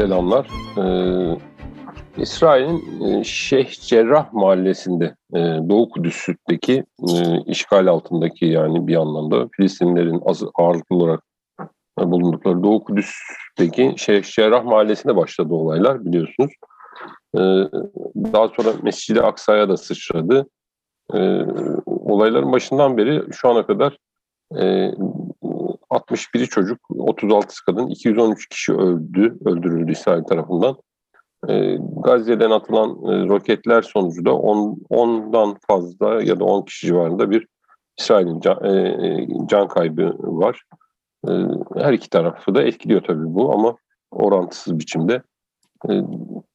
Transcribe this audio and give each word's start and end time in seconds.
selamlar. 0.00 0.46
Ee, 0.78 1.36
İsrail'in 2.22 3.02
e, 3.04 3.24
Şeyh 3.24 3.70
Cerrah 3.70 4.32
mahallesinde 4.32 5.16
e, 5.34 5.38
Doğu 5.68 5.88
Kudüs'teki 5.88 6.84
e, 7.08 7.40
işgal 7.46 7.86
altındaki 7.86 8.46
yani 8.46 8.86
bir 8.86 8.96
anlamda 8.96 9.48
Filistinlerin 9.56 10.22
ağırlıklı 10.54 10.96
olarak 10.96 11.22
bulundukları 11.98 12.62
Doğu 12.62 12.84
Kudüs'teki 12.84 13.94
Şeyh 13.96 14.22
Cerrah 14.22 14.64
mahallesinde 14.64 15.16
başladı 15.16 15.54
olaylar 15.54 16.04
biliyorsunuz. 16.04 16.52
E, 17.34 17.40
daha 18.32 18.48
sonra 18.48 18.68
Mescid-i 18.82 19.22
Aksa'ya 19.22 19.68
da 19.68 19.76
sıçradı. 19.76 20.46
E, 21.14 21.18
olayların 21.86 22.52
başından 22.52 22.96
beri 22.96 23.22
şu 23.32 23.48
ana 23.48 23.66
kadar 23.66 23.96
61'i 25.90 26.46
çocuk, 26.46 26.78
36 26.90 27.54
kadın, 27.66 27.86
213 27.86 28.48
kişi 28.48 28.72
öldü, 28.72 29.38
öldürüldü 29.44 29.92
İsrail 29.92 30.24
tarafından. 30.24 30.76
E, 31.48 31.76
Gazze'den 32.04 32.50
atılan 32.50 32.90
e, 32.90 33.28
roketler 33.28 33.82
sonucu 33.82 34.24
da 34.24 34.30
10'dan 34.30 35.56
fazla 35.68 36.22
ya 36.22 36.40
da 36.40 36.44
10 36.44 36.64
kişi 36.64 36.86
civarında 36.86 37.30
bir 37.30 37.46
İsrail'in 37.98 38.40
can, 38.40 38.64
e, 38.64 38.88
e, 38.88 39.28
can 39.46 39.68
kaybı 39.68 40.16
var. 40.18 40.62
E, 41.28 41.32
her 41.76 41.92
iki 41.92 42.10
tarafı 42.10 42.54
da 42.54 42.62
etkiliyor 42.62 43.02
tabii 43.02 43.34
bu 43.34 43.52
ama 43.52 43.76
orantısız 44.10 44.78
biçimde. 44.78 45.22
E, 45.90 45.92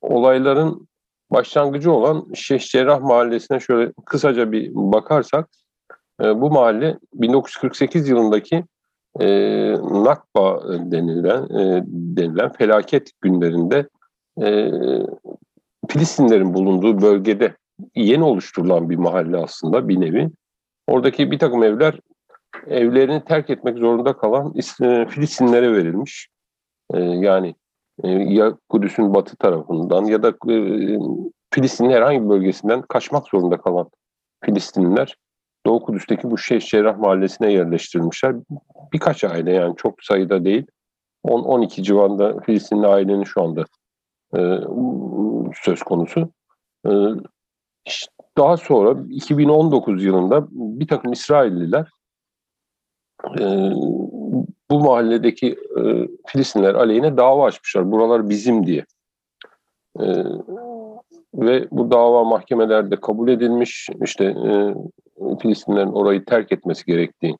olayların 0.01 0.87
başlangıcı 1.31 1.91
olan 1.91 2.33
Şeyh 2.33 2.59
Cerrah 2.59 3.01
Mahallesi'ne 3.01 3.59
şöyle 3.59 3.93
kısaca 4.05 4.51
bir 4.51 4.71
bakarsak, 4.75 5.49
e, 6.23 6.41
bu 6.41 6.51
mahalle 6.51 6.99
1948 7.13 8.09
yılındaki 8.09 8.63
e, 9.19 9.27
Nakba 9.73 10.63
denilen 10.91 11.43
e, 11.43 11.83
denilen 11.87 12.51
felaket 12.51 13.11
günlerinde 13.21 13.87
e, 14.41 14.71
Filistinlerin 15.89 16.53
bulunduğu 16.53 17.01
bölgede 17.01 17.55
yeni 17.95 18.23
oluşturulan 18.23 18.89
bir 18.89 18.95
mahalle 18.95 19.37
aslında 19.37 19.87
bir 19.87 20.01
nevi. 20.01 20.29
Oradaki 20.87 21.31
bir 21.31 21.39
takım 21.39 21.63
evler 21.63 21.99
evlerini 22.67 23.23
terk 23.23 23.49
etmek 23.49 23.77
zorunda 23.77 24.17
kalan 24.17 24.53
e, 24.81 25.05
Filistinlere 25.05 25.73
verilmiş. 25.73 26.27
E, 26.93 26.99
yani 26.99 27.55
e, 28.03 28.09
ya 28.09 28.57
Kudüs'ün 28.69 29.13
batı 29.13 29.35
tarafından 29.35 30.05
ya 30.05 30.23
da 30.23 30.29
e, 30.29 30.55
Filistin'in 31.53 31.89
herhangi 31.89 32.23
bir 32.23 32.29
bölgesinden 32.29 32.81
kaçmak 32.81 33.27
zorunda 33.27 33.57
kalan 33.57 33.89
Filistinliler 34.43 35.15
Doğu 35.65 35.79
Kudüs'teki 35.79 36.31
bu 36.31 36.37
Şeyh 36.37 36.61
Cerrah 36.61 36.97
Mahallesi'ne 36.97 37.53
yerleştirilmişler. 37.53 38.35
Birkaç 38.93 39.23
aile 39.23 39.51
yani 39.51 39.75
çok 39.77 40.03
sayıda 40.03 40.45
değil. 40.45 40.65
10-12 41.25 41.83
civarında 41.83 42.39
Filistinli 42.39 42.87
ailenin 42.87 43.23
şu 43.23 43.43
anda 43.43 43.65
e, 44.37 44.39
söz 45.63 45.83
konusu. 45.83 46.29
E, 46.87 46.91
daha 48.37 48.57
sonra 48.57 48.99
2019 49.09 50.03
yılında 50.03 50.47
bir 50.51 50.87
takım 50.87 51.11
İsrailliler 51.11 51.87
e, 53.39 53.71
bu 54.71 54.79
mahalledeki 54.79 55.57
e, 55.77 55.81
Filistinler 56.25 56.75
aleyhine 56.75 57.17
dava 57.17 57.45
açmışlar. 57.45 57.91
Buralar 57.91 58.29
bizim 58.29 58.67
diye. 58.67 58.85
E, 59.99 60.05
ve 61.33 61.67
bu 61.71 61.91
dava 61.91 62.23
mahkemelerde 62.23 62.95
kabul 62.95 63.29
edilmiş. 63.29 63.89
İşte 64.03 64.25
e, 64.25 64.75
Filistinlerin 65.41 65.91
orayı 65.91 66.25
terk 66.25 66.51
etmesi 66.51 66.85
gerektiği 66.85 67.37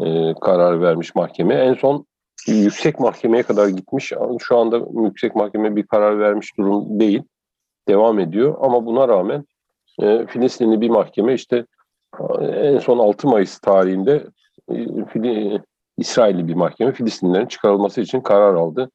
e, 0.00 0.34
karar 0.40 0.82
vermiş 0.82 1.14
mahkeme. 1.14 1.54
En 1.54 1.74
son 1.74 2.06
yüksek 2.46 3.00
mahkemeye 3.00 3.42
kadar 3.42 3.68
gitmiş. 3.68 4.12
Şu 4.40 4.58
anda 4.58 4.80
yüksek 5.04 5.34
mahkeme 5.34 5.76
bir 5.76 5.86
karar 5.86 6.18
vermiş 6.18 6.58
durum 6.58 7.00
değil. 7.00 7.22
Devam 7.88 8.18
ediyor 8.18 8.58
ama 8.60 8.86
buna 8.86 9.08
rağmen 9.08 9.44
e, 10.02 10.26
Filistinli 10.26 10.80
bir 10.80 10.90
mahkeme 10.90 11.34
işte 11.34 11.66
en 12.40 12.78
son 12.78 12.98
6 12.98 13.28
Mayıs 13.28 13.58
tarihinde 13.58 14.26
e, 14.72 14.86
İsrailli 15.98 16.48
bir 16.48 16.54
mahkeme 16.54 16.92
Filistinlerin 16.92 17.46
çıkarılması 17.46 18.00
için 18.00 18.20
karar 18.20 18.54
aldı. 18.54 18.90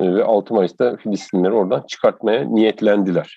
E, 0.00 0.14
ve 0.14 0.24
6 0.24 0.54
Mayıs'ta 0.54 0.96
Filistinleri 0.96 1.52
oradan 1.52 1.84
çıkartmaya 1.88 2.44
niyetlendiler. 2.44 3.36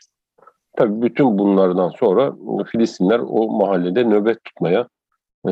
Tabii 0.78 1.02
bütün 1.02 1.38
bunlardan 1.38 1.90
sonra 1.90 2.34
Filistinler 2.66 3.20
o 3.20 3.48
mahallede 3.48 4.04
nöbet 4.04 4.44
tutmaya 4.44 4.88
e, 5.46 5.52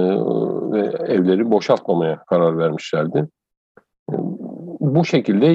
ve 0.72 0.80
evleri 1.14 1.52
boşaltmamaya 1.52 2.24
karar 2.26 2.58
vermişlerdi. 2.58 3.28
E, 4.12 4.16
bu 4.80 5.06
şekilde 5.06 5.48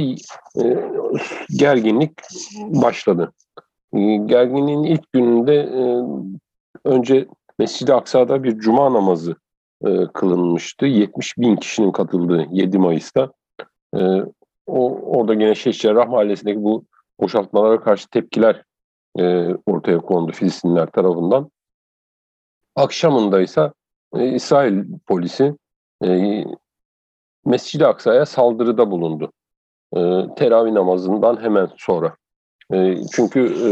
e, 0.62 0.90
gerginlik 1.58 2.12
başladı. 2.60 3.32
Gerginliğin 4.26 4.82
ilk 4.82 5.12
gününde 5.12 5.68
önce 6.84 7.26
Mescid-i 7.58 7.94
Aksa'da 7.94 8.42
bir 8.42 8.58
cuma 8.58 8.92
namazı 8.92 9.36
kılınmıştı. 10.14 10.86
70 10.86 11.38
bin 11.38 11.56
kişinin 11.56 11.92
katıldığı 11.92 12.46
7 12.50 12.78
Mayıs'ta. 12.78 13.32
O, 14.66 15.00
orada 15.00 15.34
gene 15.34 15.54
Şeyh 15.54 15.74
Cerrah 15.74 16.08
Mahallesi'ndeki 16.08 16.62
bu 16.62 16.84
boşaltmalara 17.20 17.80
karşı 17.80 18.08
tepkiler 18.10 18.62
e, 19.18 19.54
ortaya 19.66 19.98
kondu 19.98 20.32
Filistinler 20.32 20.86
tarafından. 20.86 21.50
Akşamında 22.76 23.40
ise 23.40 23.72
e, 24.14 24.28
İsrail 24.28 24.84
polisi 25.06 25.54
e, 26.04 26.44
Mescid-i 27.44 27.86
Aksa'ya 27.86 28.26
saldırıda 28.26 28.90
bulundu. 28.90 29.32
E, 29.96 30.00
teravih 30.36 30.72
namazından 30.72 31.42
hemen 31.42 31.68
sonra. 31.76 32.16
E, 32.72 32.96
çünkü 33.12 33.40
e, 33.40 33.70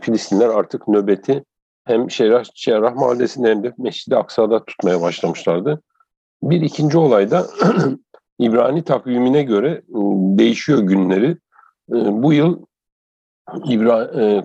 Filistinler 0.00 0.48
artık 0.48 0.88
nöbeti 0.88 1.44
hem 1.84 2.10
Şerah, 2.10 2.44
Şerah 2.54 2.94
Mahallesi'nde 2.94 3.50
hem 3.50 3.62
de 3.62 3.72
Mescid-i 3.78 4.16
Aksa'da 4.16 4.64
tutmaya 4.64 5.00
başlamışlardı. 5.00 5.82
Bir 6.42 6.60
ikinci 6.60 6.98
olayda 6.98 7.46
İbrani 8.38 8.84
takvimine 8.84 9.42
göre 9.42 9.70
e, 9.70 9.98
değişiyor 10.38 10.78
günleri. 10.78 11.30
E, 11.92 11.96
bu 12.22 12.32
yıl 12.32 12.66
İbra 13.68 14.04
e, 14.04 14.44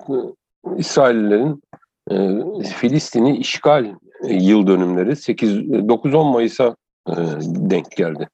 İsraillerin 0.77 1.63
e, 2.11 2.63
Filistin'i 2.63 3.37
işgal 3.37 3.85
e, 4.23 4.33
yıl 4.33 4.67
dönümleri 4.67 5.15
8 5.15 5.57
9-10 5.57 6.31
Mayıs'a 6.31 6.75
e, 7.09 7.13
denk 7.45 7.91
geldi. 7.91 8.29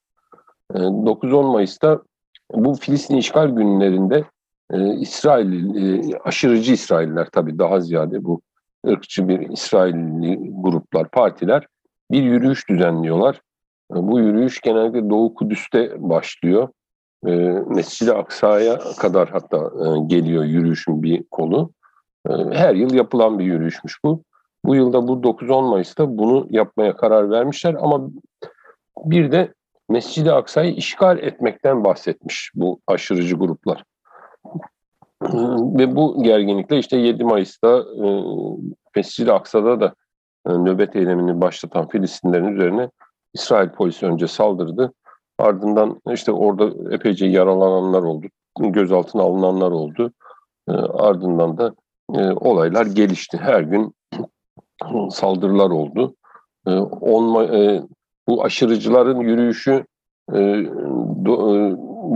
E, 0.73 0.77
9-10 0.77 1.51
Mayıs'ta 1.51 2.01
bu 2.53 2.75
Filistin 2.75 3.17
işgal 3.17 3.47
günlerinde 3.47 4.23
e, 4.71 4.93
İsrail 4.95 5.75
e, 5.75 6.17
aşırıcı 6.17 6.73
İsrailler 6.73 7.27
tabii 7.31 7.59
daha 7.59 7.79
ziyade 7.79 8.23
bu 8.23 8.41
ırkçı 8.87 9.27
bir 9.27 9.49
İsrailli 9.49 10.51
gruplar, 10.53 11.09
partiler 11.09 11.67
bir 12.11 12.23
yürüyüş 12.23 12.69
düzenliyorlar. 12.69 13.41
E, 13.91 13.95
bu 13.95 14.19
yürüyüş 14.19 14.61
genelde 14.61 15.09
Doğu 15.09 15.33
Kudüs'te 15.33 16.09
başlıyor 16.09 16.69
e, 17.25 17.31
Mescid-i 17.67 18.13
Aksa'ya 18.13 18.79
kadar 18.97 19.29
hatta 19.29 19.57
e, 19.57 20.07
geliyor 20.07 20.43
yürüyüşün 20.43 21.03
bir 21.03 21.23
kolu. 21.23 21.71
E, 22.29 22.31
her 22.33 22.75
yıl 22.75 22.93
yapılan 22.93 23.39
bir 23.39 23.45
yürüyüşmüş 23.45 24.03
bu. 24.03 24.23
Bu 24.65 24.75
yılda 24.75 25.07
bu 25.07 25.13
9-10 25.13 25.69
Mayıs'ta 25.69 26.17
bunu 26.17 26.47
yapmaya 26.49 26.95
karar 26.95 27.29
vermişler 27.29 27.75
ama 27.79 28.09
bir 29.05 29.31
de 29.31 29.53
Mescid-i 29.89 30.31
Aksa'yı 30.31 30.73
işgal 30.73 31.17
etmekten 31.17 31.83
bahsetmiş 31.83 32.51
bu 32.55 32.79
aşırıcı 32.87 33.35
gruplar. 33.35 33.83
Ve 35.77 35.95
bu 35.95 36.23
gerginlikle 36.23 36.79
işte 36.79 36.97
7 36.97 37.23
Mayıs'ta 37.23 37.77
e, 37.77 38.07
Mescid-i 38.95 39.31
Aksa'da 39.31 39.79
da 39.79 39.93
e, 40.49 40.53
nöbet 40.53 40.95
eylemini 40.95 41.41
başlatan 41.41 41.87
Filistinlerin 41.87 42.55
üzerine 42.55 42.89
İsrail 43.33 43.69
polisi 43.69 44.05
önce 44.05 44.27
saldırdı. 44.27 44.93
Ardından 45.37 46.01
işte 46.13 46.31
orada 46.31 46.93
epeyce 46.95 47.25
yaralananlar 47.25 48.03
oldu, 48.03 48.27
gözaltına 48.59 49.21
alınanlar 49.21 49.71
oldu. 49.71 50.11
E, 50.67 50.71
ardından 50.71 51.57
da 51.57 51.75
e, 52.13 52.31
olaylar 52.31 52.85
gelişti. 52.85 53.37
Her 53.37 53.61
gün 53.61 53.93
saldırılar 55.11 55.69
oldu. 55.69 56.15
E, 56.67 56.71
on, 56.79 57.43
e, 57.43 57.83
bu 58.27 58.43
aşırıcıların 58.43 59.19
yürüyüşü 59.19 59.85
e, 60.33 60.39
e, 60.39 60.67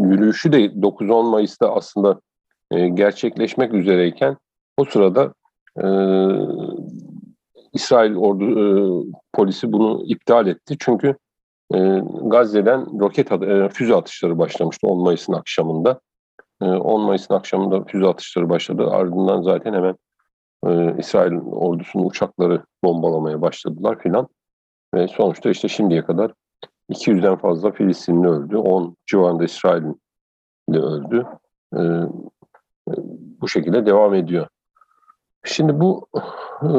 yürüyüşü 0.04 0.52
de 0.52 0.66
9-10 0.66 1.30
Mayıs'ta 1.30 1.76
aslında 1.76 2.20
gerçekleşmek 2.94 3.74
üzereyken 3.74 4.38
o 4.78 4.86
sırada 4.86 5.34
İsrail 7.74 8.16
ordu 8.16 9.06
polisi 9.34 9.72
bunu 9.72 10.04
iptal 10.06 10.48
etti. 10.48 10.76
Çünkü 10.80 11.16
e, 11.74 12.02
Gazze'den 12.22 13.00
roket 13.00 13.32
e, 13.32 13.70
füze 13.70 13.96
atışları 13.96 14.40
başlamıştı 14.40 14.88
10 14.88 15.04
Mayıs'ın 15.04 15.34
akşamında. 15.34 16.00
E, 16.62 16.66
10 16.66 17.02
Mayıs'ın 17.02 17.34
akşamında 17.34 17.84
füze 17.84 18.08
atışları 18.08 18.50
başladı. 18.50 18.88
Ardından 18.92 19.42
zaten 19.42 19.74
hemen 19.74 19.96
e, 20.68 21.00
İsrail 21.00 21.34
ordusunun 21.52 22.06
uçakları 22.06 22.64
bombalamaya 22.84 23.42
başladılar 23.42 24.00
filan. 24.00 24.28
Ve 24.96 25.08
sonuçta 25.08 25.50
işte 25.50 25.68
şimdiye 25.68 26.06
kadar 26.06 26.32
200'den 26.92 27.36
fazla 27.36 27.72
Filistinli 27.72 28.28
öldü. 28.28 28.58
10 28.58 28.96
civarında 29.06 29.44
İsrail'li 29.44 30.80
öldü. 30.80 31.26
e, 31.76 31.80
bu 33.42 33.48
şekilde 33.48 33.86
devam 33.86 34.14
ediyor. 34.14 34.48
Şimdi 35.44 35.80
bu, 35.80 36.08
e, 36.64 36.70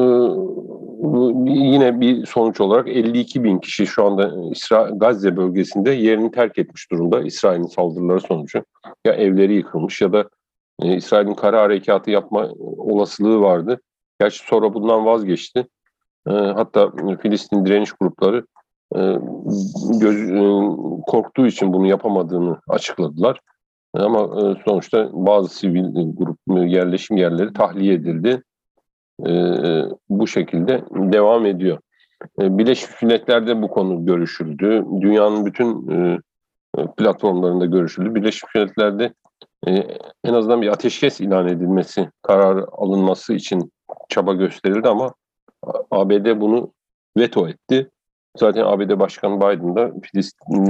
bu 1.03 1.45
yine 1.47 2.01
bir 2.01 2.27
sonuç 2.27 2.61
olarak 2.61 2.89
52 2.89 3.45
bin 3.45 3.59
kişi 3.59 3.87
şu 3.87 4.05
anda 4.05 4.51
İsra 4.51 4.91
Gazze 4.91 5.37
bölgesinde 5.37 5.91
yerini 5.91 6.31
terk 6.31 6.59
etmiş 6.59 6.91
durumda 6.91 7.23
İsrail'in 7.23 7.67
saldırıları 7.67 8.21
sonucu. 8.21 8.65
Ya 9.05 9.13
evleri 9.13 9.55
yıkılmış 9.55 10.01
ya 10.01 10.13
da 10.13 10.29
e, 10.83 10.97
İsrail'in 10.97 11.35
kara 11.35 11.63
harekatı 11.63 12.11
yapma 12.11 12.49
olasılığı 12.77 13.41
vardı. 13.41 13.81
Gerçi 14.21 14.47
sonra 14.47 14.75
bundan 14.75 15.07
vazgeçti. 15.07 15.67
E, 16.27 16.33
hatta 16.33 16.93
Filistin 17.23 17.67
direniş 17.67 17.93
grupları 17.93 18.47
göz, 20.01 20.31
korktuğu 21.07 21.47
için 21.47 21.73
bunu 21.73 21.87
yapamadığını 21.87 22.61
açıkladılar. 22.69 23.41
Ama 23.95 24.55
sonuçta 24.65 25.11
bazı 25.13 25.49
sivil 25.55 25.85
grup 25.95 26.39
yerleşim 26.49 27.17
yerleri 27.17 27.53
tahliye 27.53 27.95
edildi. 27.95 28.43
E, 29.27 29.33
bu 30.09 30.27
şekilde 30.27 30.85
devam 30.91 31.47
ediyor. 31.47 31.79
E, 32.41 32.59
Birleşmiş 32.59 33.03
Milletler'de 33.03 33.63
bu 33.63 33.69
konu 33.69 34.07
görüşüldü. 34.07 34.85
Dünyanın 35.01 35.47
bütün 35.47 35.91
e, 35.91 36.19
platformlarında 36.97 37.67
görüşüldü. 37.67 38.15
Birleşmiş 38.15 38.55
Milletler'de 38.55 39.15
en 40.25 40.35
azından 40.35 40.63
bir 40.63 40.69
ateşkes 40.69 41.21
ilan 41.21 41.49
edilmesi, 41.49 42.11
karar 42.23 42.65
alınması 42.73 43.35
için 43.35 43.73
çaba 44.09 44.33
gösterildi 44.33 44.89
ama 44.89 45.15
ABD 45.91 46.41
bunu 46.41 46.73
veto 47.17 47.49
etti. 47.49 47.91
Zaten 48.37 48.63
ABD 48.65 49.01
Başkanı 49.01 49.37
Biden 49.37 49.77
da 49.77 49.91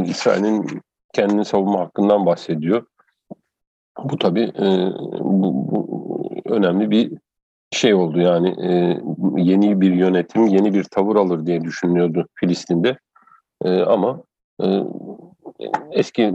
İsrail'in 0.04 0.80
kendini 1.14 1.44
savunma 1.44 1.80
hakkından 1.80 2.26
bahsediyor. 2.26 2.86
Bu 4.04 4.18
tabii 4.18 4.52
bu, 5.20 5.70
bu 5.70 6.30
önemli 6.44 6.90
bir 6.90 7.12
şey 7.72 7.94
oldu 7.94 8.20
yani 8.20 8.48
e, 8.48 9.00
yeni 9.36 9.80
bir 9.80 9.92
yönetim, 9.92 10.46
yeni 10.46 10.74
bir 10.74 10.84
tavır 10.84 11.16
alır 11.16 11.46
diye 11.46 11.60
düşünüyordu 11.60 12.26
Filistin'de. 12.34 12.98
E, 13.64 13.80
ama 13.80 14.22
e, 14.62 14.84
eski 15.90 16.34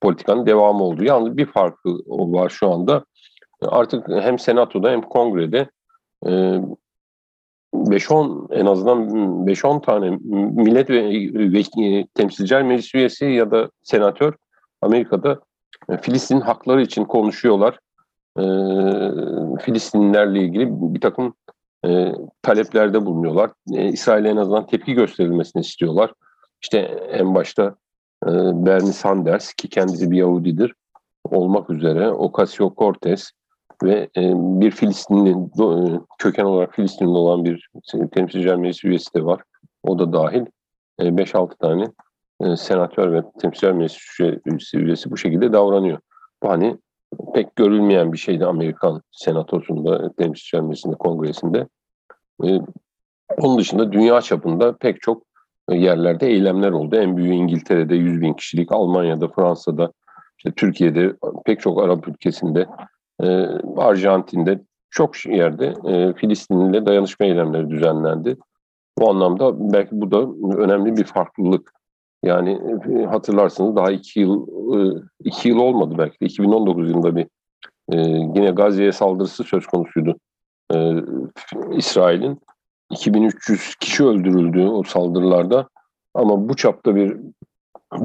politikanın 0.00 0.46
devamı 0.46 0.84
oldu. 0.84 1.04
Yalnız 1.04 1.36
bir 1.36 1.46
farkı 1.46 1.90
var 2.08 2.48
şu 2.48 2.72
anda. 2.72 3.04
Artık 3.62 4.08
hem 4.08 4.38
senatoda 4.38 4.90
hem 4.90 5.02
kongrede 5.02 5.68
5-10 7.74 8.54
en 8.54 8.66
azından 8.66 9.08
5-10 9.46 9.82
tane 9.82 10.18
millet 10.62 10.90
ve, 10.90 11.04
ve 11.34 12.06
temsilciler 12.14 12.62
meclis 12.62 12.94
üyesi 12.94 13.24
ya 13.24 13.50
da 13.50 13.70
senatör 13.82 14.34
Amerika'da 14.82 15.40
Filistin 16.02 16.40
hakları 16.40 16.82
için 16.82 17.04
konuşuyorlar. 17.04 17.78
E, 18.38 18.44
Filistinlilerle 19.62 20.40
ilgili 20.40 20.68
bir 20.94 21.00
takım 21.00 21.34
e, 21.86 22.12
taleplerde 22.42 23.06
bulunuyorlar. 23.06 23.50
E, 23.72 23.88
İsrail'e 23.88 24.28
en 24.28 24.36
azından 24.36 24.66
tepki 24.66 24.94
gösterilmesini 24.94 25.60
istiyorlar. 25.60 26.12
İşte 26.62 26.78
en 27.10 27.34
başta 27.34 27.74
e, 28.26 28.30
Bernie 28.66 28.92
Sanders 28.92 29.52
ki 29.52 29.68
kendisi 29.68 30.10
bir 30.10 30.16
Yahudidir 30.16 30.74
olmak 31.24 31.70
üzere 31.70 32.04
Ocasio-Cortez 32.04 33.30
ve 33.82 34.08
e, 34.16 34.32
bir 34.60 34.70
Filistinli 34.70 35.30
e, 35.30 36.00
köken 36.18 36.44
olarak 36.44 36.74
Filistinli 36.74 37.08
olan 37.08 37.44
bir 37.44 37.70
temsilciler 38.12 38.56
meclisi 38.56 38.88
üyesi 38.88 39.14
de 39.14 39.24
var. 39.24 39.42
O 39.82 39.98
da 39.98 40.12
dahil 40.12 40.46
e, 40.98 41.04
5-6 41.04 41.58
tane 41.58 41.88
e, 42.40 42.56
senatör 42.56 43.12
ve 43.12 43.22
temsilciler 43.40 43.72
meclisi 43.72 44.78
üyesi 44.78 45.10
bu 45.10 45.16
şekilde 45.16 45.52
davranıyor. 45.52 45.98
Bu 46.42 46.48
hani 46.48 46.78
pek 47.34 47.56
görülmeyen 47.56 48.12
bir 48.12 48.18
şeydi 48.18 48.46
Amerikan 48.46 49.02
senatosunda, 49.12 50.12
temsilciler 50.12 50.64
meclisinde, 50.64 50.96
kongresinde. 50.96 51.66
E, 52.44 52.60
onun 53.38 53.58
dışında 53.58 53.92
dünya 53.92 54.20
çapında 54.20 54.76
pek 54.76 55.02
çok 55.02 55.22
yerlerde 55.70 56.26
eylemler 56.26 56.70
oldu. 56.70 56.96
En 56.96 57.16
büyüğü 57.16 57.34
İngiltere'de 57.34 57.96
100 57.96 58.20
bin 58.20 58.34
kişilik, 58.34 58.72
Almanya'da, 58.72 59.28
Fransa'da, 59.28 59.92
işte 60.38 60.52
Türkiye'de, 60.56 61.12
pek 61.44 61.60
çok 61.60 61.82
Arap 61.82 62.08
ülkesinde, 62.08 62.66
e, 63.22 63.26
Arjantin'de 63.76 64.60
çok 64.90 65.26
yerde 65.26 65.74
e, 65.84 66.12
Filistin'le 66.12 66.86
dayanışma 66.86 67.26
eylemleri 67.26 67.70
düzenlendi. 67.70 68.36
Bu 68.98 69.10
anlamda 69.10 69.72
belki 69.72 69.90
bu 69.92 70.10
da 70.10 70.18
önemli 70.58 70.96
bir 70.96 71.04
farklılık. 71.04 71.72
Yani 72.24 72.60
e, 72.98 73.04
hatırlarsınız 73.04 73.76
daha 73.76 73.90
iki 73.90 74.20
yıl 74.20 74.46
e, 74.74 75.02
iki 75.24 75.48
yıl 75.48 75.58
olmadı 75.58 75.94
belki 75.98 76.20
de 76.20 76.26
2019 76.26 76.90
yılında 76.90 77.16
bir 77.16 77.26
e, 77.92 77.96
yine 78.08 78.50
Gazze'ye 78.50 78.92
saldırısı 78.92 79.44
söz 79.44 79.66
konusuydu. 79.66 80.16
İsrail'in 81.72 82.40
2300 82.90 83.74
kişi 83.74 84.04
öldürüldü 84.04 84.66
o 84.66 84.82
saldırılarda 84.82 85.68
ama 86.14 86.48
bu 86.48 86.56
çapta 86.56 86.94
bir 86.94 87.16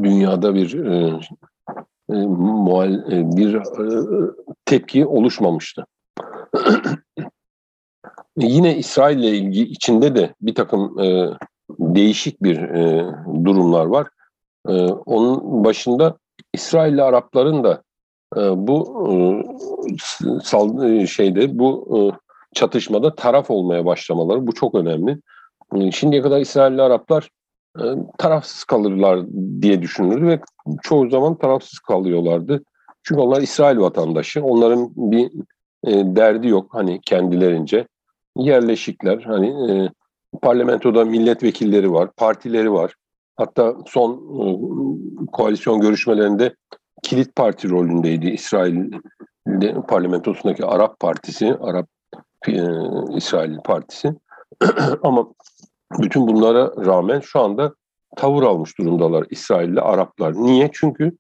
dünyada 0.04 0.56
bir 0.56 0.80
muhal, 2.28 3.10
bir 3.38 3.62
tepki 4.66 5.06
oluşmamıştı. 5.06 5.86
Yine 8.38 8.78
İsrail 8.78 9.18
ile 9.18 9.38
ilgi 9.38 9.64
içinde 9.64 10.16
de 10.16 10.34
bir 10.42 10.56
takım 10.56 10.98
değişik 11.80 12.44
bir 12.44 12.58
e, 12.62 13.06
durumlar 13.46 13.86
var. 13.86 14.08
E, 14.68 14.74
onun 14.88 15.64
başında 15.64 16.18
İsrailli 16.54 17.04
Arapların 17.04 17.64
da 17.64 17.84
e, 18.38 18.42
bu 18.68 19.08
e, 19.12 19.18
sal, 20.44 20.84
e, 20.84 21.08
şeyde 21.08 21.60
bu 21.60 21.88
e, 21.98 22.00
çatışmada 22.56 23.16
taraf 23.16 23.52
olmaya 23.52 23.86
başlamaları 23.86 24.48
bu 24.48 24.54
çok 24.54 24.76
önemli. 24.76 25.20
E, 25.76 25.92
şimdiye 25.92 26.22
kadar 26.22 26.40
İsrailli 26.40 26.82
Araplar 26.82 27.30
e, 27.80 27.84
tarafsız 28.18 28.64
kalırlar 28.64 29.20
diye 29.62 29.82
düşünülür 29.82 30.28
ve 30.28 30.40
çoğu 30.84 31.10
zaman 31.10 31.36
tarafsız 31.36 31.80
kalıyorlardı. 31.80 32.64
Çünkü 33.04 33.22
onlar 33.22 33.42
İsrail 33.42 33.78
vatandaşı. 33.78 34.44
Onların 34.44 34.92
bir 34.96 35.32
e, 35.84 35.92
derdi 35.92 36.48
yok 36.48 36.68
hani 36.70 37.02
kendilerince. 37.02 37.88
Yerleşikler 38.38 39.22
hani 39.22 39.72
e, 39.72 39.90
parlamentoda 40.42 41.06
milletvekilleri 41.06 41.92
var, 41.92 42.10
partileri 42.18 42.72
var. 42.72 42.94
Hatta 43.36 43.76
son 43.88 44.12
e, 44.14 44.46
koalisyon 45.32 45.82
görüşmelerinde 45.82 46.56
kilit 47.04 47.36
parti 47.36 47.70
rolündeydi 47.70 48.30
İsrail 48.30 48.92
parlamentosundaki 49.88 50.66
Arap 50.66 51.00
Partisi, 51.00 51.56
Arap 51.62 51.88
e, 52.48 52.54
İsrail 53.16 53.58
Partisi. 53.58 54.14
Ama 55.04 55.28
bütün 56.00 56.28
bunlara 56.28 56.86
rağmen 56.86 57.20
şu 57.20 57.40
anda 57.40 57.74
tavır 58.16 58.44
almış 58.44 58.78
durumdalar 58.78 59.26
İsrailli 59.30 59.82
Araplar. 59.82 60.34
Niye? 60.34 60.70
Çünkü 60.74 61.12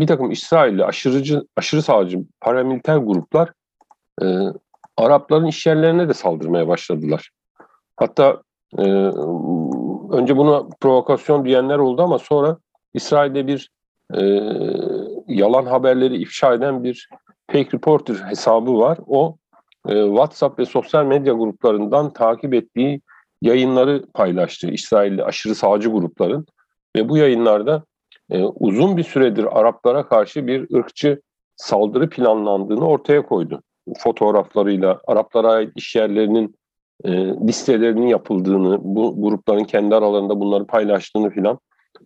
bir 0.00 0.06
takım 0.06 0.30
İsrailli 0.30 0.84
aşırıcı, 0.84 1.42
aşırı 1.56 1.82
sağcı 1.82 2.18
paramiliter 2.40 2.96
gruplar 2.96 3.52
e, 4.22 4.26
Arapların 4.96 5.46
iş 5.46 5.66
yerlerine 5.66 6.08
de 6.08 6.14
saldırmaya 6.14 6.68
başladılar. 6.68 7.30
Hatta 7.98 8.42
e, 8.78 8.82
önce 10.12 10.36
buna 10.36 10.68
provokasyon 10.80 11.44
diyenler 11.44 11.78
oldu 11.78 12.02
ama 12.02 12.18
sonra 12.18 12.56
İsrail'de 12.94 13.46
bir 13.46 13.70
e, 14.14 14.20
yalan 15.28 15.66
haberleri 15.66 16.16
ifşa 16.16 16.54
eden 16.54 16.84
bir 16.84 17.08
fake 17.52 17.68
reporter 17.72 18.14
hesabı 18.14 18.78
var. 18.78 18.98
O 19.06 19.36
e, 19.88 20.04
WhatsApp 20.06 20.58
ve 20.58 20.64
sosyal 20.64 21.04
medya 21.04 21.34
gruplarından 21.34 22.12
takip 22.12 22.54
ettiği 22.54 23.00
yayınları 23.42 24.06
paylaştı 24.14 24.70
İsrailli 24.70 25.24
aşırı 25.24 25.54
sağcı 25.54 25.88
grupların 25.88 26.46
ve 26.96 27.08
bu 27.08 27.16
yayınlarda 27.16 27.82
e, 28.30 28.44
uzun 28.44 28.96
bir 28.96 29.04
süredir 29.04 29.58
Araplara 29.60 30.08
karşı 30.08 30.46
bir 30.46 30.74
ırkçı 30.76 31.20
saldırı 31.56 32.10
planlandığını 32.10 32.88
ortaya 32.88 33.26
koydu. 33.26 33.62
Fotoğraflarıyla 33.98 35.00
Araplara 35.06 35.48
ait 35.48 35.72
iş 35.76 35.96
yerlerinin 35.96 36.57
e, 37.04 37.10
listelerinin 37.26 38.06
yapıldığını, 38.06 38.78
bu 38.82 39.22
grupların 39.22 39.64
kendi 39.64 39.94
aralarında 39.94 40.40
bunları 40.40 40.66
paylaştığını 40.66 41.30
filan 41.30 41.58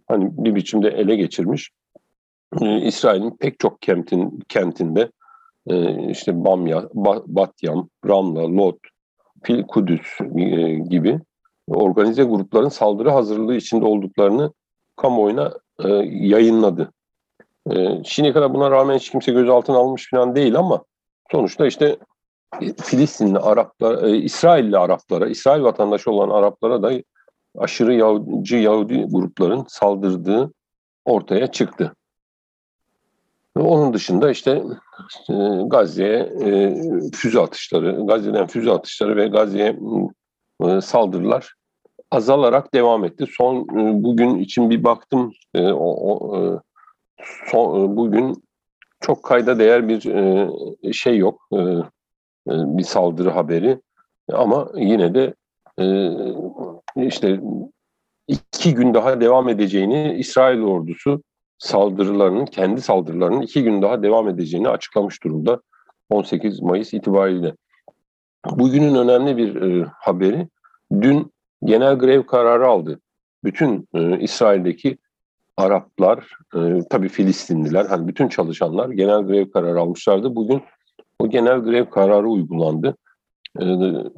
hani 0.09 0.31
bir 0.33 0.55
biçimde 0.55 0.89
ele 0.89 1.17
geçirmiş. 1.17 1.71
E, 2.61 2.81
İsrail'in 2.81 3.37
pek 3.37 3.59
çok 3.59 3.83
kentin, 3.83 4.41
kentinde 4.49 5.11
e, 5.67 6.09
işte 6.11 6.45
Bamya, 6.45 6.89
ba, 6.95 7.23
Batyam, 7.27 7.89
Ramla, 8.07 8.57
Lot, 8.57 8.79
Fil 9.43 9.63
Kudüs 9.63 10.21
e, 10.37 10.75
gibi 10.75 11.21
organize 11.69 12.23
grupların 12.23 12.69
saldırı 12.69 13.11
hazırlığı 13.11 13.55
içinde 13.55 13.85
olduklarını 13.85 14.53
kamuoyuna 14.97 15.53
e, 15.85 15.89
yayınladı. 16.11 16.93
E, 17.71 18.05
şimdiye 18.05 18.35
kadar 18.35 18.55
buna 18.55 18.71
rağmen 18.71 18.99
hiç 18.99 19.11
kimse 19.11 19.33
gözaltına 19.33 19.77
almış 19.77 20.11
falan 20.11 20.37
değil 20.37 20.57
ama 20.57 20.85
sonuçta 21.33 21.67
işte 21.67 21.97
Filistinli 22.61 23.39
Araplar, 23.39 24.03
e, 24.03 24.17
İsrailli 24.17 24.79
Araplara, 24.79 25.29
İsrail 25.29 25.63
vatandaşı 25.63 26.11
olan 26.11 26.31
Araplara 26.31 26.83
da 26.83 26.93
aşırı 27.59 27.95
Yahudi, 27.95 28.57
Yahudi 28.57 29.05
grupların 29.05 29.65
saldırdığı 29.69 30.53
ortaya 31.05 31.47
çıktı. 31.47 31.95
Onun 33.57 33.95
dışında 33.95 34.31
işte 34.31 34.51
e, 35.31 35.35
Gazze'ye 35.67 36.19
e, 36.19 36.75
füze 37.15 37.41
atışları, 37.41 38.07
Gazze'den 38.07 38.47
füze 38.47 38.71
atışları 38.71 39.17
ve 39.17 39.29
Gazze'ye 39.29 39.79
e, 40.65 40.81
saldırılar 40.81 41.55
azalarak 42.11 42.75
devam 42.75 43.05
etti. 43.05 43.27
Son 43.37 43.57
e, 43.57 44.03
bugün 44.03 44.39
için 44.39 44.71
bir 44.71 44.85
baktım 44.85 45.33
e, 45.55 45.73
o, 45.73 45.87
o 45.95 46.37
e, 46.37 46.61
son, 47.51 47.85
e, 47.85 47.97
bugün 47.97 48.45
çok 49.01 49.23
kayda 49.23 49.59
değer 49.59 49.89
bir 49.89 50.07
e, 50.07 50.93
şey 50.93 51.19
yok. 51.19 51.49
E, 51.53 51.59
bir 52.47 52.83
saldırı 52.83 53.31
haberi 53.31 53.81
ama 54.33 54.69
yine 54.75 55.15
de 55.15 55.35
e, 55.79 55.87
işte 56.97 57.41
iki 58.29 58.75
gün 58.75 58.95
daha 58.95 59.21
devam 59.21 59.49
edeceğini 59.49 60.15
İsrail 60.19 60.61
ordusu 60.61 61.23
saldırılarının, 61.59 62.47
kendi 62.47 62.81
saldırılarının 62.81 63.41
iki 63.41 63.63
gün 63.63 63.83
daha 63.83 64.03
devam 64.03 64.29
edeceğini 64.29 64.69
açıklamış 64.69 65.25
durumda 65.25 65.61
18 66.11 66.63
Mayıs 66.63 66.95
itibariyle. 66.95 67.55
Bugünün 68.51 68.95
önemli 68.95 69.37
bir 69.37 69.63
e, 69.63 69.87
haberi, 70.01 70.49
dün 71.01 71.33
genel 71.65 71.99
grev 71.99 72.23
kararı 72.23 72.67
aldı. 72.67 73.01
Bütün 73.45 73.89
e, 73.95 74.21
İsrail'deki 74.21 74.99
Araplar, 75.57 76.39
e, 76.55 76.81
tabii 76.91 77.09
Filistinliler, 77.09 77.85
hani 77.85 78.09
bütün 78.09 78.29
çalışanlar 78.29 78.89
genel 78.89 79.23
grev 79.23 79.51
kararı 79.51 79.81
almışlardı. 79.81 80.37
Bugün 80.37 80.63
o 81.23 81.29
genel 81.31 81.59
grev 81.59 81.91
kararı 81.91 82.29
uygulandı. 82.29 82.97
E, 83.61 83.65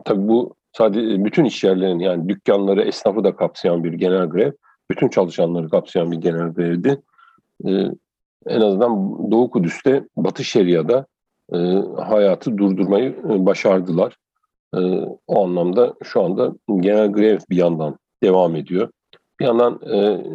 tabii 0.05 0.29
bu 0.29 0.55
sadece 0.73 1.25
bütün 1.25 1.45
iş 1.45 1.65
yerlerini 1.65 2.05
yani 2.05 2.29
dükkanları, 2.29 2.83
esnafı 2.83 3.25
da 3.25 3.37
kapsayan 3.37 3.85
bir 3.85 3.93
genel 3.93 4.27
grev, 4.27 4.53
bütün 4.91 5.09
çalışanları 5.09 5.69
kapsayan 5.69 6.13
bir 6.13 6.17
genel 6.17 6.49
grevdi. 6.49 7.03
E, 7.67 7.71
en 8.47 8.61
azından 8.61 9.19
Doğu 9.31 9.51
Kudüs'te, 9.51 10.05
Batı 10.17 10.45
Şeria'da 10.45 11.07
e, 11.53 11.59
hayatı 12.03 12.59
durdurmayı 12.59 13.17
e, 13.31 13.47
başardılar. 13.47 14.17
E, 14.77 14.81
o 15.27 15.45
anlamda 15.45 15.95
şu 16.03 16.23
anda 16.23 16.55
genel 16.81 17.13
grev 17.13 17.39
bir 17.51 17.57
yandan 17.57 17.99
devam 18.23 18.57
ediyor. 18.57 18.91
Bir 19.41 19.45
yandan 19.45 19.81
e, 19.95 20.27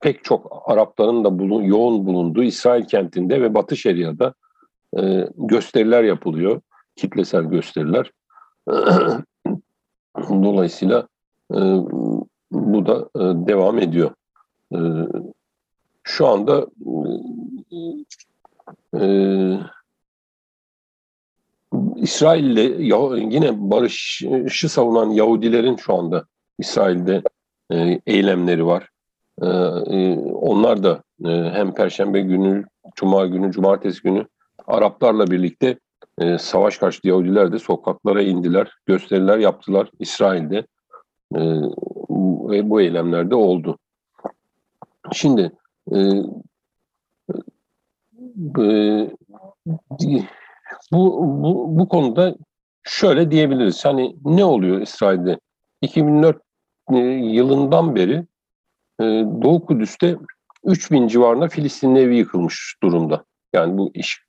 pek 0.00 0.24
çok 0.24 0.62
Arapların 0.66 1.24
da 1.24 1.38
bulun, 1.38 1.62
yoğun 1.62 2.06
bulunduğu 2.06 2.42
İsrail 2.42 2.84
kentinde 2.84 3.42
ve 3.42 3.54
Batı 3.54 3.76
Şeria'da 3.76 4.34
e, 4.98 5.28
gösteriler 5.36 6.04
yapılıyor. 6.04 6.60
Kitlesel 6.96 7.42
gösteriler. 7.42 8.10
Dolayısıyla 10.28 11.08
e, 11.52 11.58
bu 12.50 12.86
da 12.86 13.08
e, 13.16 13.46
devam 13.46 13.78
ediyor. 13.78 14.10
E, 14.72 14.78
şu 16.02 16.26
anda 16.26 16.66
e, 19.00 19.04
İsrail'le 21.96 22.80
yine 23.32 23.70
barışı 23.70 24.68
savunan 24.68 25.10
Yahudilerin 25.10 25.76
şu 25.76 25.94
anda 25.94 26.24
İsrail'de 26.58 27.22
e, 27.72 28.00
eylemleri 28.06 28.66
var. 28.66 28.88
E, 29.42 29.46
e, 29.46 30.18
onlar 30.18 30.82
da 30.82 31.02
e, 31.24 31.28
hem 31.28 31.74
Perşembe 31.74 32.20
günü, 32.20 32.64
Cuma 32.96 33.26
günü, 33.26 33.52
Cumartesi 33.52 34.02
günü 34.02 34.26
Araplarla 34.66 35.26
birlikte 35.26 35.78
e, 36.18 36.38
savaş 36.38 36.78
karşıtı 36.78 37.08
Yahudiler 37.08 37.52
de 37.52 37.58
sokaklara 37.58 38.22
indiler, 38.22 38.72
gösteriler 38.86 39.38
yaptılar 39.38 39.90
İsrail'de 39.98 40.66
e, 41.36 41.40
bu 42.70 42.80
eylemlerde 42.80 43.34
oldu. 43.34 43.78
Şimdi 45.12 45.52
e, 45.92 45.98
e, 48.60 49.10
bu, 50.92 51.22
bu, 51.42 51.78
bu 51.78 51.88
konuda 51.88 52.34
şöyle 52.82 53.30
diyebiliriz. 53.30 53.84
Hani 53.84 54.16
ne 54.24 54.44
oluyor 54.44 54.80
İsrail'de? 54.80 55.38
2004 55.82 56.42
e, 56.92 56.96
yılından 56.98 57.96
beri 57.96 58.26
e, 59.00 59.04
Doğu 59.42 59.66
Kudüs'te 59.66 60.16
3000 60.64 61.08
civarında 61.08 61.48
Filistinli 61.48 61.98
evi 61.98 62.16
yıkılmış 62.16 62.76
durumda. 62.82 63.24
Yani 63.54 63.78
bu 63.78 63.90
iş 63.94 64.25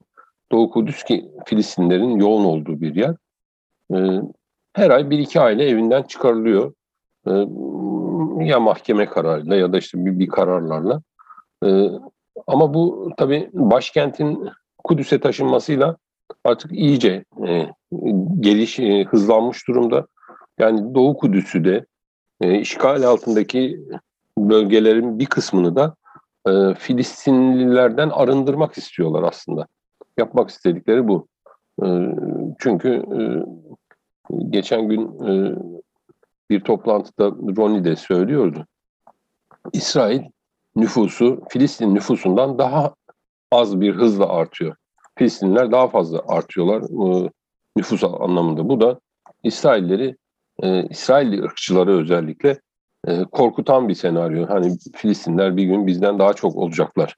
Doğu 0.52 0.70
Kudüs 0.70 1.02
ki 1.02 1.30
Filistinlerin 1.46 2.20
yoğun 2.20 2.44
olduğu 2.44 2.80
bir 2.80 2.94
yer. 2.94 3.14
E, 3.94 4.22
her 4.72 4.90
ay 4.90 5.10
bir 5.10 5.18
iki 5.18 5.40
aile 5.40 5.68
evinden 5.68 6.02
çıkarılıyor. 6.02 6.72
Ya 8.40 8.60
mahkeme 8.60 9.06
kararıyla 9.06 9.56
ya 9.56 9.72
da 9.72 9.78
işte 9.78 10.04
bir, 10.04 10.18
bir 10.18 10.28
kararlarla. 10.28 11.02
Ama 12.46 12.74
bu 12.74 13.10
tabii 13.16 13.50
başkentin 13.52 14.48
Kudüs'e 14.84 15.20
taşınmasıyla 15.20 15.96
artık 16.44 16.72
iyice 16.72 17.24
e, 17.46 17.66
geliş 18.40 18.78
e, 18.78 19.04
hızlanmış 19.04 19.68
durumda. 19.68 20.06
Yani 20.58 20.94
Doğu 20.94 21.16
Kudüs'ü 21.16 21.64
de 21.64 21.86
e, 22.40 22.60
işgal 22.60 23.02
altındaki 23.02 23.80
bölgelerin 24.38 25.18
bir 25.18 25.26
kısmını 25.26 25.76
da 25.76 25.94
e, 26.48 26.74
Filistinlilerden 26.74 28.10
arındırmak 28.10 28.78
istiyorlar 28.78 29.22
aslında. 29.22 29.66
Yapmak 30.18 30.50
istedikleri 30.50 31.08
bu. 31.08 31.28
E, 31.84 31.86
çünkü 32.58 32.88
e, 32.88 33.20
geçen 34.50 34.88
gün 34.88 35.24
e, 35.26 35.56
bir 36.50 36.60
toplantıda 36.60 37.26
Ronnie 37.56 37.84
de 37.84 37.96
söylüyordu. 37.96 38.66
İsrail 39.72 40.22
nüfusu 40.76 41.42
Filistin 41.48 41.94
nüfusundan 41.94 42.58
daha 42.58 42.94
az 43.52 43.80
bir 43.80 43.94
hızla 43.94 44.28
artıyor. 44.28 44.76
Filistinliler 45.18 45.72
daha 45.72 45.88
fazla 45.88 46.22
artıyorlar 46.28 46.82
e, 46.82 47.30
nüfus 47.76 48.04
anlamında. 48.04 48.68
Bu 48.68 48.80
da 48.80 49.00
İsrailleri, 49.42 50.16
İsrailli 50.90 51.42
ırkçıları 51.42 51.98
özellikle 51.98 52.60
korkutan 53.32 53.88
bir 53.88 53.94
senaryo. 53.94 54.48
Hani 54.48 54.78
Filistinler 54.94 55.56
bir 55.56 55.64
gün 55.64 55.86
bizden 55.86 56.18
daha 56.18 56.32
çok 56.32 56.56
olacaklar. 56.56 57.16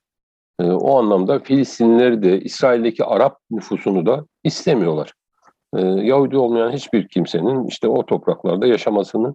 E, 0.60 0.62
o 0.72 0.98
anlamda 0.98 1.38
Filistinlileri 1.38 2.22
de 2.22 2.40
İsrail'deki 2.40 3.04
Arap 3.04 3.38
nüfusunu 3.50 4.06
da 4.06 4.24
istemiyorlar. 4.44 5.12
E, 5.76 5.80
Yahudi 5.80 6.36
olmayan 6.36 6.72
hiçbir 6.72 7.08
kimsenin 7.08 7.66
işte 7.66 7.88
o 7.88 8.06
topraklarda 8.06 8.66
yaşamasını 8.66 9.34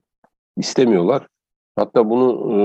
istemiyorlar. 0.57 1.27
Hatta 1.75 2.09
bunu 2.09 2.31
e, 2.31 2.57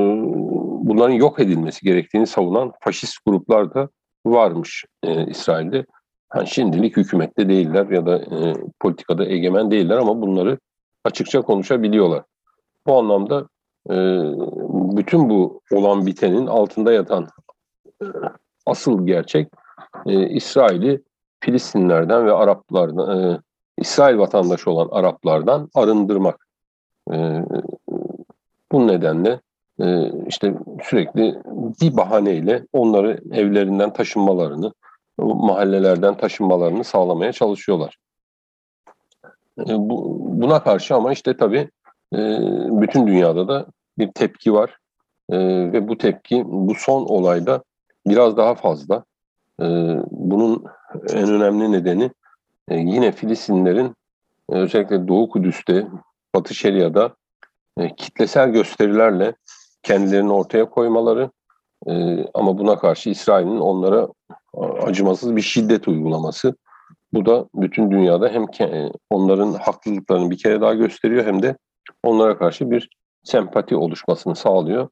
bunların 0.88 1.14
yok 1.14 1.40
edilmesi 1.40 1.84
gerektiğini 1.84 2.26
savunan 2.26 2.72
faşist 2.80 3.16
gruplar 3.26 3.74
da 3.74 3.88
varmış 4.26 4.84
e, 5.02 5.26
İsrail'de. 5.26 5.86
Yani 6.34 6.48
şimdilik 6.48 6.96
hükümette 6.96 7.48
değiller 7.48 7.86
ya 7.90 8.06
da 8.06 8.16
e, 8.16 8.54
politikada 8.80 9.26
egemen 9.26 9.70
değiller 9.70 9.96
ama 9.96 10.22
bunları 10.22 10.58
açıkça 11.04 11.42
konuşabiliyorlar. 11.42 12.22
Bu 12.86 12.98
anlamda 12.98 13.48
e, 13.90 13.94
bütün 14.96 15.30
bu 15.30 15.60
olan 15.72 16.06
bitenin 16.06 16.46
altında 16.46 16.92
yatan 16.92 17.28
e, 18.02 18.06
asıl 18.66 19.06
gerçek 19.06 19.48
e, 20.06 20.28
İsrail'i 20.28 21.02
Filistinlerden 21.40 22.26
ve 22.26 22.32
Araplardan, 22.32 23.18
e, 23.18 23.38
İsrail 23.78 24.18
vatandaşı 24.18 24.70
olan 24.70 24.88
Araplardan 24.90 25.70
arındırmak. 25.74 26.46
E, 27.12 27.44
bu 28.72 28.86
nedenle 28.86 29.40
e, 29.80 30.12
işte 30.26 30.54
sürekli 30.82 31.38
bir 31.80 31.96
bahaneyle 31.96 32.66
onları 32.72 33.20
evlerinden 33.32 33.92
taşınmalarını, 33.92 34.72
mahallelerden 35.18 36.16
taşınmalarını 36.16 36.84
sağlamaya 36.84 37.32
çalışıyorlar. 37.32 37.96
E, 39.58 39.72
bu, 39.78 40.18
buna 40.20 40.62
karşı 40.62 40.94
ama 40.94 41.12
işte 41.12 41.36
tabii 41.36 41.68
e, 42.14 42.18
bütün 42.80 43.06
dünyada 43.06 43.48
da 43.48 43.66
bir 43.98 44.12
tepki 44.12 44.54
var 44.54 44.76
e, 45.30 45.38
ve 45.72 45.88
bu 45.88 45.98
tepki 45.98 46.44
bu 46.46 46.74
son 46.74 47.06
olayda 47.06 47.62
biraz 48.06 48.36
daha 48.36 48.54
fazla. 48.54 49.04
E, 49.60 49.66
bunun 50.10 50.64
en 51.12 51.30
önemli 51.30 51.72
nedeni 51.72 52.10
e, 52.68 52.76
yine 52.76 53.12
Filistinlerin 53.12 53.96
e, 54.52 54.54
özellikle 54.54 55.08
Doğu 55.08 55.28
Kudüs'te, 55.28 55.86
Batı 56.34 56.54
Şeria'da 56.54 57.14
e, 57.78 57.94
kitlesel 57.96 58.50
gösterilerle 58.50 59.34
kendilerini 59.82 60.32
ortaya 60.32 60.70
koymaları 60.70 61.30
ama 62.34 62.58
buna 62.58 62.78
karşı 62.78 63.10
İsrail'in 63.10 63.60
onlara 63.60 64.08
acımasız 64.82 65.36
bir 65.36 65.40
şiddet 65.40 65.88
uygulaması. 65.88 66.54
Bu 67.12 67.26
da 67.26 67.46
bütün 67.54 67.90
dünyada 67.90 68.28
hem 68.28 68.46
onların 69.10 69.52
haklılıklarını 69.52 70.30
bir 70.30 70.38
kere 70.38 70.60
daha 70.60 70.74
gösteriyor 70.74 71.26
hem 71.26 71.42
de 71.42 71.56
onlara 72.04 72.38
karşı 72.38 72.70
bir 72.70 72.88
sempati 73.24 73.76
oluşmasını 73.76 74.36
sağlıyor. 74.36 74.88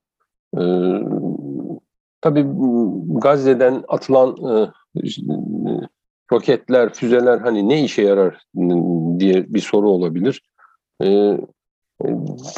E, 2.18 2.20
tabii 2.20 2.46
Gazze'den 3.08 3.84
atılan 3.88 4.28
e, 4.30 4.70
roketler, 6.32 6.92
füzeler 6.92 7.38
hani 7.38 7.68
ne 7.68 7.84
işe 7.84 8.02
yarar 8.02 8.42
diye 9.18 9.54
bir 9.54 9.60
soru 9.60 9.90
olabilir. 9.90 10.42
E, 11.02 11.38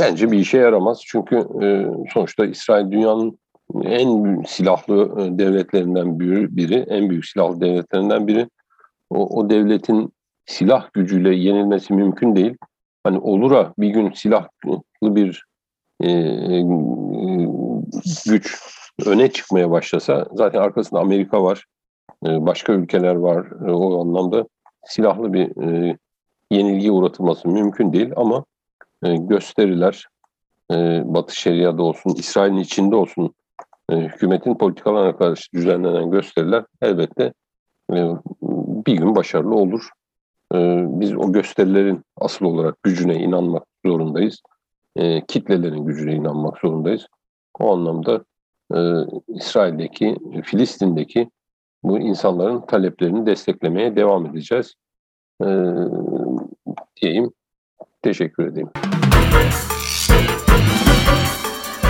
bence 0.01 0.33
bir 0.33 0.39
işe 0.39 0.59
yaramaz. 0.59 1.01
Çünkü 1.07 1.37
e, 1.37 1.87
sonuçta 2.13 2.47
İsrail 2.47 2.91
dünyanın 2.91 3.39
en 3.83 4.43
silahlı 4.43 5.17
devletlerinden 5.39 6.21
biri, 6.21 6.77
en 6.77 7.11
büyük 7.11 7.27
silahlı 7.27 7.61
devletlerinden 7.61 8.27
biri. 8.27 8.49
O, 9.11 9.39
o 9.39 9.51
devletin 9.51 10.13
silah 10.47 10.93
gücüyle 10.93 11.35
yenilmesi 11.35 11.93
mümkün 11.93 12.37
değil. 12.37 12.57
Hani 13.05 13.19
olura 13.19 13.75
bir 13.79 13.89
gün 13.89 14.13
silahlı 14.13 14.83
bir 15.03 15.45
e, 16.03 16.11
güç 18.27 18.80
öne 19.07 19.31
çıkmaya 19.31 19.71
başlasa 19.71 20.27
zaten 20.33 20.61
arkasında 20.61 21.01
Amerika 21.01 21.43
var, 21.43 21.65
e, 22.27 22.47
başka 22.47 22.73
ülkeler 22.73 23.15
var. 23.15 23.47
E, 23.69 23.71
o 23.71 24.01
anlamda 24.01 24.47
silahlı 24.85 25.33
bir 25.33 25.63
e, 25.63 25.97
yenilgiye 26.51 26.93
uğratılması 26.93 27.49
mümkün 27.49 27.93
değil 27.93 28.13
ama 28.17 28.45
gösteriler 29.03 30.09
Batı 31.05 31.37
Şeria'da 31.37 31.83
olsun, 31.83 32.15
İsrail'in 32.17 32.57
içinde 32.57 32.97
olsun 32.97 33.35
hükümetin 33.91 34.55
politikalarına 34.55 35.17
karşı 35.17 35.53
düzenlenen 35.53 36.11
gösteriler 36.11 36.65
elbette 36.83 37.33
bir 38.87 38.97
gün 38.97 39.17
başarılı 39.17 39.55
olur. 39.55 39.89
Biz 41.01 41.17
o 41.17 41.33
gösterilerin 41.33 42.05
asıl 42.17 42.47
olarak 42.47 42.83
gücüne 42.83 43.15
inanmak 43.15 43.65
zorundayız. 43.87 44.43
Kitlelerin 45.29 45.85
gücüne 45.85 46.15
inanmak 46.15 46.59
zorundayız. 46.59 47.07
O 47.61 47.73
anlamda 47.73 48.25
e, 48.75 48.79
İsrail'deki, 49.29 50.17
Filistin'deki 50.45 51.31
bu 51.83 51.99
insanların 51.99 52.61
taleplerini 52.61 53.27
desteklemeye 53.27 53.97
devam 53.97 54.27
edeceğiz. 54.27 54.75
E, 55.43 55.47
diyeyim. 57.03 57.33
Teşekkür 58.03 58.47
edeyim. 58.47 58.71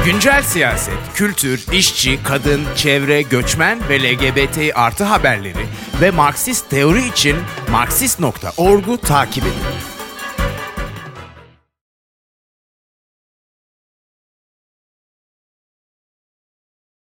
Güncel 0.04 0.42
siyaset, 0.42 0.98
kültür, 1.14 1.66
işçi, 1.72 2.22
kadın, 2.22 2.60
çevre, 2.76 3.22
göçmen 3.22 3.78
ve 3.88 3.98
LGBT 3.98 4.58
artı 4.74 5.04
haberleri 5.04 5.66
ve 6.02 6.10
Marksist 6.10 6.70
teori 6.70 7.08
için 7.08 7.36
Marksist.org'u 7.70 8.96
takip 8.96 9.44
edin. 9.44 9.89